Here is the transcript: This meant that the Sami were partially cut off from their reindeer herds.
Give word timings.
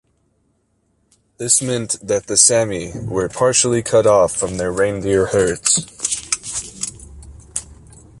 This 1.37 1.61
meant 1.61 1.97
that 2.01 2.25
the 2.25 2.35
Sami 2.35 2.91
were 3.03 3.29
partially 3.29 3.83
cut 3.83 4.07
off 4.07 4.35
from 4.35 4.57
their 4.57 4.71
reindeer 4.71 5.27
herds. 5.27 7.05